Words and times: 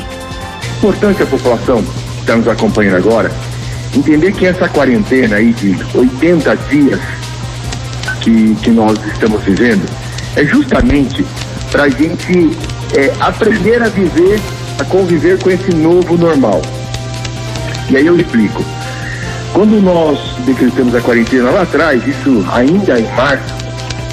Importante 0.78 1.22
a 1.22 1.26
população 1.26 1.84
que 1.84 2.20
está 2.22 2.38
nos 2.38 2.48
acompanhando 2.48 2.96
agora 2.96 3.30
entender 3.94 4.32
que 4.32 4.46
essa 4.46 4.70
quarentena 4.70 5.36
aí 5.36 5.52
de 5.52 5.76
80 5.94 6.56
dias 6.70 7.00
que, 8.22 8.56
que 8.56 8.70
nós 8.70 8.98
estamos 9.12 9.44
vivendo 9.44 9.86
é 10.38 10.46
justamente 10.46 11.26
para 11.70 11.84
a 11.84 11.90
gente 11.90 12.58
é, 12.96 13.12
aprender 13.20 13.84
a 13.84 13.90
viver, 13.90 14.40
a 14.80 14.86
conviver 14.86 15.38
com 15.44 15.50
esse 15.50 15.74
novo 15.74 16.18
normal. 16.18 16.62
E 17.90 17.98
aí 17.98 18.06
eu 18.06 18.18
explico. 18.18 18.64
Quando 19.60 19.82
nós 19.82 20.18
decretamos 20.46 20.96
a 20.96 21.02
quarentena 21.02 21.52
lá 21.52 21.64
atrás, 21.64 22.02
isso 22.08 22.46
ainda 22.50 22.98
em 22.98 23.14
março, 23.14 23.54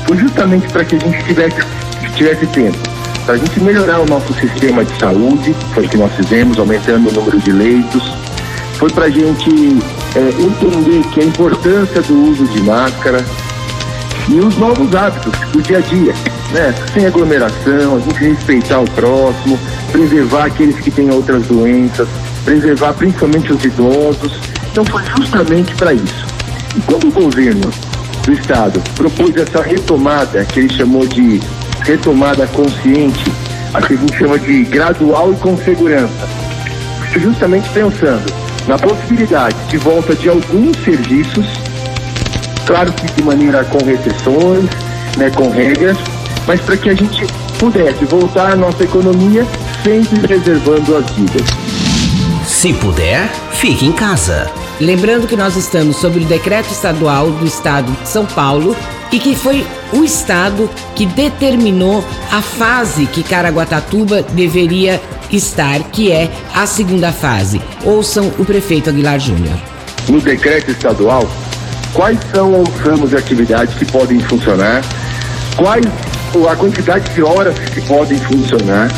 foi 0.05 0.16
justamente 0.16 0.66
para 0.72 0.84
que 0.84 0.97
a 0.97 0.98
gente 0.98 1.25
tivesse, 1.25 1.56
tivesse 2.16 2.47
tempo, 2.48 2.77
para 3.25 3.34
a 3.34 3.36
gente 3.36 3.61
melhorar 3.61 4.00
o 4.00 4.06
nosso 4.06 4.34
sistema 4.34 4.84
de 4.84 4.98
saúde, 4.98 5.55
foi 5.72 5.86
o 5.86 5.89
que 5.89 5.97
nós 5.97 6.12
fizemos, 6.17 6.58
aumentando 6.58 7.11
o 7.11 7.12
número 7.12 7.39
de 7.39 7.52
leitos, 7.52 8.12
foi 8.72 8.91
para 8.91 9.05
a 9.05 9.08
gente 9.08 9.78
é, 10.17 10.42
entender 10.42 11.08
que 11.12 11.20
a 11.20 11.24
importância 11.24 12.02
do 12.02 12.28
uso 12.28 12.44
de 12.47 12.62
máscara 12.62 13.24
e 14.28 14.41
os 14.41 14.58
novos 14.58 14.92
hábitos 14.97 15.33
do 15.52 15.62
dia 15.62 15.78
a 15.78 15.80
dia, 15.80 16.12
né? 16.50 16.74
Sem 16.92 17.06
aglomeração, 17.06 17.94
a 17.94 18.00
gente 18.00 18.19
respeitar 18.19 18.80
o 18.80 18.91
próximo, 18.91 19.56
preservar 19.92 20.47
aqueles 20.47 20.80
que 20.80 20.91
têm 20.91 21.08
outras 21.08 21.47
doenças, 21.47 22.08
preservar 22.44 22.94
principalmente 22.94 23.52
os 23.52 23.64
idosos 23.64 24.55
então 24.77 24.85
foi 24.85 25.03
justamente 25.17 25.75
para 25.75 25.95
isso. 25.95 26.27
E 26.77 26.81
quando 26.83 27.09
o 27.09 27.11
governo 27.11 27.70
do 28.27 28.33
estado 28.35 28.79
propôs 28.95 29.35
essa 29.35 29.63
retomada, 29.63 30.45
que 30.45 30.61
ele 30.61 30.75
chamou 30.75 31.07
de 31.07 31.41
retomada 31.81 32.47
consciente, 32.48 33.25
a 33.73 33.81
que 33.81 33.95
a 33.95 33.97
gente 33.97 34.19
chama 34.19 34.39
de 34.39 34.65
gradual 34.65 35.33
e 35.33 35.36
com 35.36 35.57
segurança, 35.57 36.29
justamente 37.17 37.67
pensando 37.70 38.31
na 38.69 38.77
possibilidade 38.77 39.57
de 39.70 39.79
volta 39.79 40.15
de 40.15 40.29
alguns 40.29 40.77
serviços, 40.85 41.47
claro 42.67 42.92
que 42.92 43.07
de 43.15 43.23
maneira 43.23 43.65
com 43.65 43.83
restrições, 43.83 44.69
né, 45.17 45.31
com 45.31 45.48
regras, 45.48 45.97
mas 46.47 46.61
para 46.61 46.77
que 46.77 46.91
a 46.91 46.95
gente 46.95 47.27
pudesse 47.59 48.05
voltar 48.05 48.53
à 48.53 48.57
nossa 48.57 48.85
economia 48.85 49.47
sempre 49.83 50.20
preservando 50.20 50.97
as 50.97 51.11
vidas. 51.13 51.47
Se 52.45 52.75
puder, 52.75 53.31
fique 53.53 53.86
em 53.86 53.92
casa. 53.92 54.66
Lembrando 54.81 55.27
que 55.27 55.37
nós 55.37 55.57
estamos 55.57 55.97
sobre 55.97 56.23
o 56.23 56.27
decreto 56.27 56.70
estadual 56.70 57.31
do 57.31 57.47
estado 57.47 57.91
de 58.03 58.09
São 58.09 58.27
Paulo 58.27 58.77
e 59.11 59.19
que 59.19 59.35
foi 59.35 59.67
o 59.92 60.05
estado 60.05 60.69
que 60.95 61.07
determinou 61.07 62.05
a 62.31 62.42
fase 62.42 63.07
que 63.07 63.23
Caraguatatuba 63.23 64.23
deveria 64.23 65.01
estar, 65.33 65.83
que 65.85 66.13
é 66.13 66.31
a 66.55 66.67
segunda 66.67 67.11
fase. 67.11 67.61
Ouçam 67.85 68.31
o 68.39 68.45
prefeito 68.45 68.91
Aguilar 68.91 69.19
Júnior. 69.19 69.59
No 70.11 70.20
decreto 70.20 70.70
estadual, 70.70 71.27
quais 71.95 72.19
são 72.35 72.61
os 72.61 72.69
ramos 72.81 73.11
de 73.11 73.17
atividades 73.17 73.75
que 73.75 73.86
podem 73.86 74.20
funcionar, 74.20 74.83
quais 75.57 75.86
a 76.51 76.55
quantidade 76.55 77.09
de 77.15 77.23
horas 77.23 77.59
que 77.59 77.81
podem 77.81 78.19
funcionar 78.19 78.91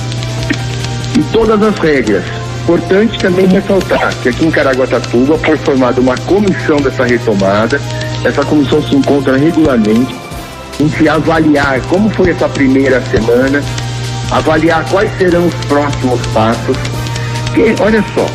e 1.17 1.23
todas 1.33 1.63
as 1.63 1.79
regras 1.79 2.25
Importante 2.69 3.19
também 3.19 3.47
ressaltar 3.47 4.15
que 4.23 4.29
aqui 4.29 4.45
em 4.45 4.51
Caraguatatuba 4.51 5.39
foi 5.39 5.57
formada 5.57 5.99
uma 6.03 6.15
comissão 6.19 6.77
dessa 6.77 7.07
retomada. 7.07 7.81
Essa 8.23 8.45
comissão 8.45 8.83
se 8.83 8.95
encontra 8.95 9.39
regularmente 9.39 10.15
em 10.79 10.87
se 10.91 11.09
avaliar 11.09 11.81
como 11.89 12.11
foi 12.11 12.29
essa 12.29 12.47
primeira 12.47 13.01
semana, 13.07 13.65
avaliar 14.31 14.85
quais 14.91 15.11
serão 15.17 15.47
os 15.47 15.55
próximos 15.65 16.21
passos. 16.27 16.77
Porque, 17.47 17.75
olha 17.81 18.05
só, 18.15 18.27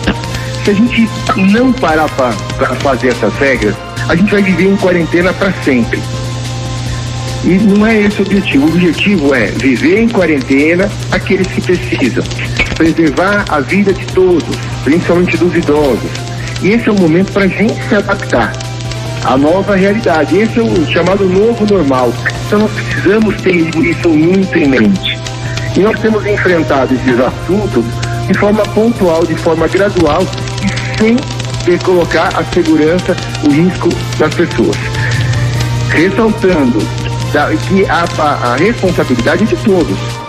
se 0.64 0.72
a 0.72 0.74
gente 0.74 1.08
não 1.54 1.72
parar 1.72 2.10
para 2.10 2.34
fazer 2.78 3.10
essas 3.10 3.36
regras, 3.36 3.76
a 4.10 4.16
gente 4.16 4.32
vai 4.32 4.42
viver 4.42 4.66
em 4.66 4.76
quarentena 4.78 5.32
para 5.32 5.54
sempre. 5.64 6.02
E 7.44 7.50
não 7.50 7.86
é 7.86 8.02
esse 8.02 8.20
o 8.20 8.26
objetivo. 8.26 8.66
O 8.66 8.70
objetivo 8.70 9.36
é 9.36 9.46
viver 9.46 10.00
em 10.00 10.10
quarentena 10.10 10.90
aqueles 11.12 11.46
que 11.46 11.62
precisam, 11.62 12.24
preservar 12.73 13.45
a 13.50 13.59
vida 13.59 13.94
de 13.94 14.06
todos, 14.07 14.56
principalmente 14.84 15.38
dos 15.38 15.56
idosos. 15.56 16.09
E 16.61 16.69
esse 16.69 16.88
é 16.88 16.91
o 16.91 17.00
momento 17.00 17.31
para 17.31 17.45
a 17.45 17.47
gente 17.47 17.81
se 17.88 17.95
adaptar 17.95 18.53
à 19.25 19.38
nova 19.38 19.75
realidade. 19.75 20.38
Esse 20.38 20.59
é 20.59 20.63
o 20.63 20.85
chamado 20.91 21.25
novo 21.25 21.66
normal. 21.66 22.13
Então 22.47 22.59
nós 22.59 22.72
precisamos 22.72 23.41
ter 23.41 23.56
isso 23.56 24.09
muito 24.09 24.57
em 24.57 24.67
mente. 24.67 25.19
E 25.75 25.79
nós 25.79 26.00
temos 26.00 26.25
enfrentado 26.25 26.94
esses 26.94 27.19
assuntos 27.19 27.84
de 28.28 28.34
forma 28.38 28.63
pontual, 28.63 29.25
de 29.25 29.35
forma 29.35 29.67
gradual 29.67 30.22
e 30.63 31.00
sem 31.66 31.78
colocar 31.79 32.29
a 32.35 32.44
segurança, 32.53 33.16
o 33.45 33.51
risco 33.51 33.90
das 34.17 34.34
pessoas. 34.34 34.78
Ressaltando 35.90 36.79
que 37.67 37.85
a, 37.90 38.05
a, 38.19 38.53
a 38.53 38.55
responsabilidade 38.55 39.44
é 39.44 39.47
de 39.47 39.55
todos. 39.57 40.22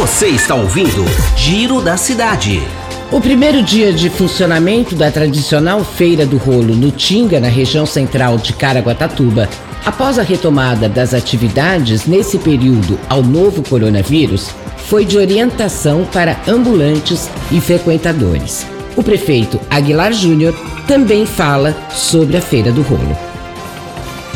Você 0.00 0.28
está 0.28 0.54
ouvindo 0.54 1.04
Giro 1.36 1.82
da 1.82 1.98
Cidade. 1.98 2.62
O 3.10 3.20
primeiro 3.20 3.62
dia 3.62 3.92
de 3.92 4.08
funcionamento 4.08 4.94
da 4.94 5.10
tradicional 5.10 5.84
Feira 5.84 6.24
do 6.24 6.38
Rolo 6.38 6.74
no 6.74 6.90
Tinga, 6.90 7.38
na 7.38 7.48
região 7.48 7.84
central 7.84 8.38
de 8.38 8.54
Caraguatatuba, 8.54 9.50
após 9.84 10.18
a 10.18 10.22
retomada 10.22 10.88
das 10.88 11.12
atividades 11.12 12.06
nesse 12.06 12.38
período 12.38 12.98
ao 13.06 13.22
novo 13.22 13.62
coronavírus, 13.62 14.48
foi 14.78 15.04
de 15.04 15.18
orientação 15.18 16.06
para 16.06 16.40
ambulantes 16.48 17.28
e 17.50 17.60
frequentadores. 17.60 18.66
O 18.96 19.02
prefeito 19.02 19.60
Aguilar 19.68 20.14
Júnior 20.14 20.54
também 20.88 21.26
fala 21.26 21.76
sobre 21.90 22.38
a 22.38 22.40
Feira 22.40 22.72
do 22.72 22.80
Rolo. 22.80 23.16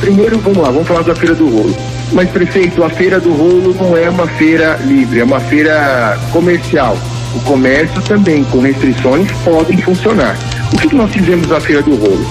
Primeiro, 0.00 0.38
vamos 0.38 0.58
lá, 0.58 0.70
vamos 0.70 0.86
falar 0.86 1.02
da 1.02 1.14
Feira 1.14 1.34
do 1.34 1.48
Rolo. 1.48 1.95
Mas, 2.12 2.30
prefeito, 2.30 2.84
a 2.84 2.90
Feira 2.90 3.18
do 3.18 3.32
Rolo 3.32 3.74
não 3.74 3.96
é 3.96 4.08
uma 4.08 4.26
feira 4.26 4.78
livre, 4.84 5.20
é 5.20 5.24
uma 5.24 5.40
feira 5.40 6.18
comercial. 6.32 6.96
O 7.34 7.40
comércio 7.40 8.00
também, 8.02 8.44
com 8.44 8.60
restrições, 8.60 9.30
podem 9.44 9.76
funcionar. 9.78 10.36
O 10.72 10.78
que, 10.78 10.88
que 10.88 10.94
nós 10.94 11.10
fizemos 11.12 11.48
na 11.48 11.60
Feira 11.60 11.82
do 11.82 11.96
Rolo? 11.96 12.26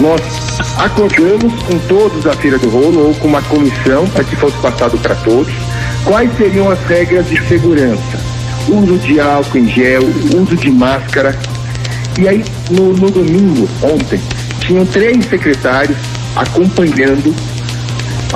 Nós 0.00 0.20
acordamos 0.76 1.52
com 1.62 1.78
todos 1.88 2.24
da 2.24 2.34
Feira 2.34 2.58
do 2.58 2.68
Rolo, 2.68 3.08
ou 3.08 3.14
com 3.14 3.28
uma 3.28 3.42
comissão, 3.42 4.06
para 4.08 4.22
que 4.22 4.36
fosse 4.36 4.56
passado 4.58 4.98
para 4.98 5.14
todos, 5.16 5.52
quais 6.04 6.30
seriam 6.36 6.70
as 6.70 6.78
regras 6.86 7.28
de 7.28 7.42
segurança. 7.48 8.20
Uso 8.68 8.98
de 8.98 9.18
álcool 9.18 9.58
em 9.58 9.68
gel, 9.68 10.02
uso 10.34 10.56
de 10.56 10.70
máscara. 10.70 11.36
E 12.18 12.28
aí, 12.28 12.44
no, 12.70 12.92
no 12.92 13.10
domingo, 13.10 13.68
ontem, 13.82 14.20
tinham 14.60 14.84
três 14.86 15.24
secretários 15.26 15.96
acompanhando 16.36 17.34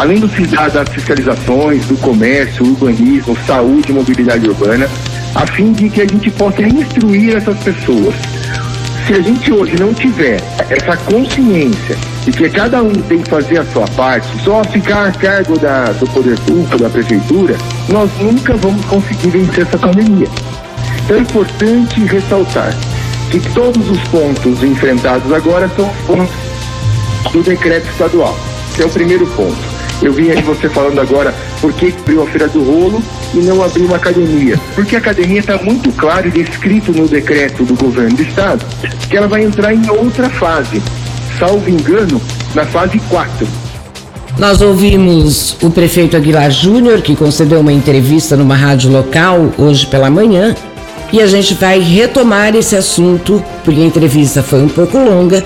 além 0.00 0.18
do, 0.18 0.28
das 0.28 0.88
fiscalizações, 0.88 1.84
do 1.84 1.94
comércio, 1.98 2.64
urbanismo, 2.64 3.36
saúde 3.46 3.92
mobilidade 3.92 4.48
urbana, 4.48 4.88
a 5.34 5.46
fim 5.46 5.72
de 5.72 5.90
que 5.90 6.00
a 6.00 6.06
gente 6.06 6.30
possa 6.30 6.62
instruir 6.62 7.36
essas 7.36 7.58
pessoas. 7.58 8.14
Se 9.06 9.12
a 9.12 9.20
gente 9.20 9.52
hoje 9.52 9.78
não 9.78 9.92
tiver 9.92 10.40
essa 10.70 10.96
consciência 10.96 11.98
de 12.24 12.32
que 12.32 12.48
cada 12.48 12.82
um 12.82 12.92
tem 12.92 13.20
que 13.20 13.28
fazer 13.28 13.58
a 13.58 13.64
sua 13.66 13.86
parte, 13.88 14.26
só 14.42 14.64
ficar 14.64 15.08
a 15.08 15.12
cargo 15.12 15.58
da, 15.58 15.92
do 15.92 16.06
poder 16.06 16.38
público, 16.40 16.78
da 16.78 16.88
prefeitura, 16.88 17.54
nós 17.90 18.10
nunca 18.20 18.56
vamos 18.56 18.82
conseguir 18.86 19.28
vencer 19.28 19.66
essa 19.66 19.76
pandemia. 19.76 20.28
Então 21.04 21.16
é 21.18 21.20
importante 21.20 22.00
ressaltar 22.06 22.74
que 23.30 23.38
todos 23.52 23.90
os 23.90 24.00
pontos 24.08 24.62
enfrentados 24.62 25.30
agora 25.30 25.68
são 25.76 25.90
pontos 26.06 26.34
do 27.32 27.42
decreto 27.42 27.86
estadual. 27.90 28.34
Esse 28.72 28.82
é 28.82 28.86
o 28.86 28.90
primeiro 28.90 29.26
ponto. 29.26 29.79
Eu 30.02 30.12
vi 30.12 30.30
aí 30.30 30.40
você 30.42 30.68
falando 30.68 30.98
agora 30.98 31.34
por 31.60 31.72
que 31.72 31.94
abriu 32.00 32.22
a 32.22 32.26
Feira 32.26 32.48
do 32.48 32.62
Rolo 32.62 33.02
e 33.34 33.38
não 33.38 33.62
abriu 33.62 33.84
uma 33.84 33.96
academia. 33.96 34.58
Porque 34.74 34.96
a 34.96 34.98
academia 34.98 35.40
está 35.40 35.58
muito 35.58 35.92
claro 35.92 36.28
e 36.28 36.30
descrito 36.30 36.92
no 36.92 37.06
decreto 37.06 37.64
do 37.64 37.74
governo 37.74 38.16
do 38.16 38.22
estado 38.22 38.64
que 39.08 39.16
ela 39.16 39.28
vai 39.28 39.44
entrar 39.44 39.74
em 39.74 39.90
outra 39.90 40.30
fase. 40.30 40.82
Salvo 41.38 41.68
engano, 41.68 42.20
na 42.54 42.64
fase 42.64 42.98
4. 43.08 43.46
Nós 44.38 44.62
ouvimos 44.62 45.56
o 45.62 45.70
prefeito 45.70 46.16
Aguilar 46.16 46.50
Júnior, 46.50 47.02
que 47.02 47.14
concedeu 47.14 47.60
uma 47.60 47.72
entrevista 47.72 48.36
numa 48.36 48.54
rádio 48.54 48.90
local 48.90 49.52
hoje 49.58 49.86
pela 49.86 50.08
manhã, 50.08 50.54
e 51.12 51.20
a 51.20 51.26
gente 51.26 51.54
vai 51.54 51.78
retomar 51.78 52.54
esse 52.54 52.74
assunto, 52.74 53.42
porque 53.64 53.80
a 53.80 53.84
entrevista 53.84 54.42
foi 54.42 54.62
um 54.62 54.68
pouco 54.68 54.96
longa, 54.96 55.44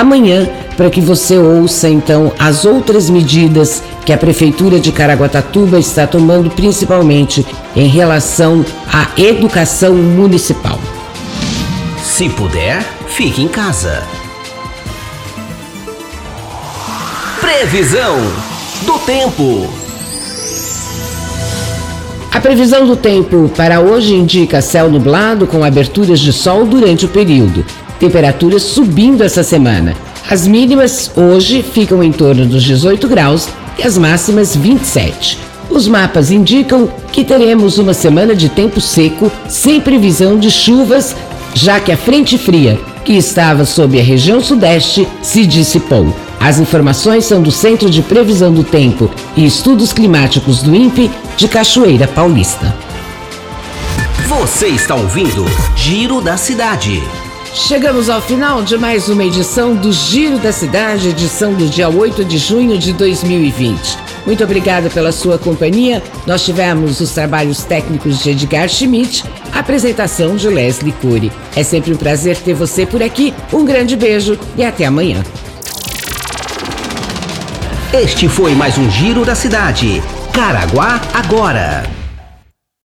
amanhã 0.00 0.48
para 0.76 0.90
que 0.90 1.00
você 1.00 1.38
ouça 1.38 1.88
então 1.88 2.32
as 2.38 2.64
outras 2.64 3.08
medidas 3.08 3.82
que 4.04 4.12
a 4.12 4.18
Prefeitura 4.18 4.78
de 4.78 4.92
Caraguatatuba 4.92 5.78
está 5.78 6.06
tomando, 6.06 6.50
principalmente 6.50 7.44
em 7.74 7.88
relação 7.88 8.64
à 8.92 9.08
educação 9.20 9.94
municipal. 9.94 10.78
Se 12.02 12.28
puder, 12.28 12.82
fique 13.08 13.42
em 13.42 13.48
casa. 13.48 14.02
Previsão 17.40 18.16
do 18.82 18.98
tempo. 19.00 19.68
A 22.32 22.40
previsão 22.40 22.86
do 22.86 22.96
tempo 22.96 23.50
para 23.56 23.80
hoje 23.80 24.14
indica 24.14 24.60
céu 24.60 24.90
nublado 24.90 25.46
com 25.46 25.64
aberturas 25.64 26.20
de 26.20 26.32
sol 26.34 26.66
durante 26.66 27.06
o 27.06 27.08
período. 27.08 27.64
Temperaturas 27.98 28.62
subindo 28.62 29.22
essa 29.22 29.42
semana. 29.42 29.94
As 30.28 30.46
mínimas 30.46 31.10
hoje 31.16 31.62
ficam 31.62 32.02
em 32.02 32.12
torno 32.12 32.46
dos 32.46 32.62
18 32.62 33.06
graus 33.08 33.48
e 33.78 33.82
as 33.82 33.96
máximas 33.96 34.56
27. 34.56 35.38
Os 35.70 35.88
mapas 35.88 36.30
indicam 36.30 36.88
que 37.12 37.24
teremos 37.24 37.78
uma 37.78 37.94
semana 37.94 38.34
de 38.34 38.48
tempo 38.48 38.80
seco, 38.80 39.30
sem 39.48 39.80
previsão 39.80 40.38
de 40.38 40.50
chuvas, 40.50 41.14
já 41.54 41.80
que 41.80 41.92
a 41.92 41.96
frente 41.96 42.36
fria, 42.38 42.78
que 43.04 43.12
estava 43.14 43.64
sob 43.64 43.98
a 43.98 44.02
região 44.02 44.40
sudeste, 44.40 45.06
se 45.22 45.46
dissipou. 45.46 46.14
As 46.40 46.58
informações 46.58 47.24
são 47.24 47.42
do 47.42 47.50
Centro 47.50 47.88
de 47.90 48.02
Previsão 48.02 48.52
do 48.52 48.62
Tempo 48.62 49.10
e 49.36 49.44
Estudos 49.44 49.92
Climáticos 49.92 50.62
do 50.62 50.74
INPE 50.74 51.10
de 51.36 51.48
Cachoeira 51.48 52.06
Paulista. 52.06 52.74
Você 54.28 54.66
está 54.68 54.94
ouvindo 54.94 55.44
Giro 55.76 56.20
da 56.20 56.36
Cidade. 56.36 57.02
Chegamos 57.56 58.10
ao 58.10 58.20
final 58.20 58.62
de 58.62 58.76
mais 58.76 59.08
uma 59.08 59.24
edição 59.24 59.74
do 59.74 59.90
Giro 59.90 60.38
da 60.38 60.52
Cidade, 60.52 61.08
edição 61.08 61.54
do 61.54 61.66
dia 61.66 61.88
8 61.88 62.22
de 62.22 62.36
junho 62.36 62.78
de 62.78 62.92
2020. 62.92 63.98
Muito 64.26 64.44
obrigada 64.44 64.90
pela 64.90 65.10
sua 65.10 65.38
companhia. 65.38 66.02
Nós 66.26 66.44
tivemos 66.44 67.00
os 67.00 67.12
trabalhos 67.12 67.64
técnicos 67.64 68.22
de 68.22 68.30
Edgar 68.30 68.68
Schmidt, 68.68 69.24
a 69.52 69.60
apresentação 69.60 70.36
de 70.36 70.48
Leslie 70.48 70.92
Cury. 70.92 71.32
É 71.56 71.62
sempre 71.64 71.94
um 71.94 71.96
prazer 71.96 72.36
ter 72.36 72.52
você 72.52 72.84
por 72.84 73.02
aqui. 73.02 73.32
Um 73.52 73.64
grande 73.64 73.96
beijo 73.96 74.38
e 74.56 74.62
até 74.62 74.84
amanhã. 74.84 75.24
Este 77.92 78.28
foi 78.28 78.54
mais 78.54 78.76
um 78.76 78.88
Giro 78.90 79.24
da 79.24 79.34
Cidade. 79.34 80.02
Caraguá 80.30 81.00
agora. 81.14 82.05